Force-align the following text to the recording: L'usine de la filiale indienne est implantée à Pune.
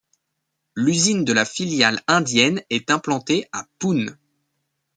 L'usine 0.75 1.23
de 1.25 1.31
la 1.31 1.45
filiale 1.45 2.01
indienne 2.07 2.63
est 2.71 2.89
implantée 2.89 3.47
à 3.51 3.67
Pune. 3.77 4.17